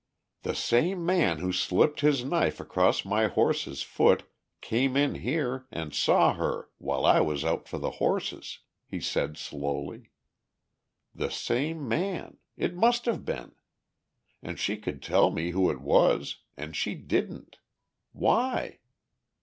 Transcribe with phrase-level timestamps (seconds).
[0.41, 4.23] "The same man who slipped his knife across my horse's foot
[4.59, 9.37] came in here and saw her while I was out for the horses," he said
[9.37, 10.09] slowly.
[11.13, 12.37] "The same man.
[12.57, 13.51] It must have been.
[14.41, 17.59] And she could tell me who it was and she didn't.
[18.11, 18.79] Why?